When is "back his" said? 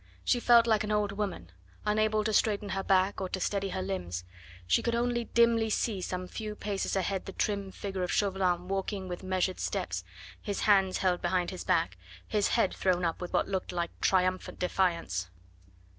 11.63-12.47